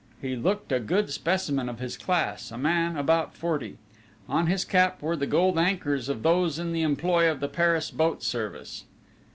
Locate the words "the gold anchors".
5.15-6.09